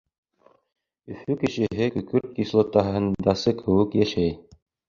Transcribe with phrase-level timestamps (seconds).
[1.15, 4.35] Өфө кешеһе көкөрт кислотаһындасы кеүек йәшәй.